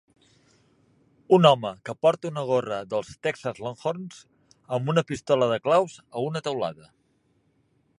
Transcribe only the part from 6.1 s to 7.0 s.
una teulada.